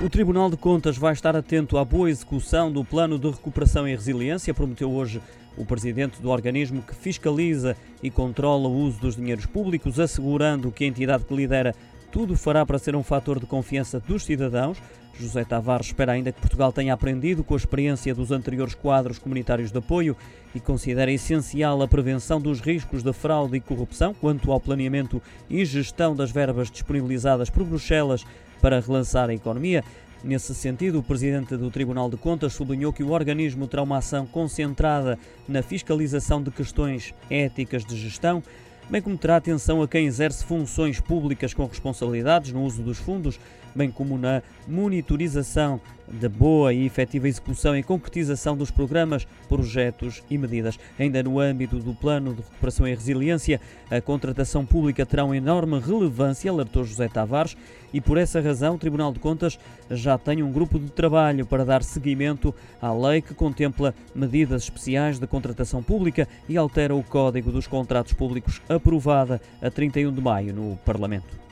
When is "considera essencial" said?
20.60-21.82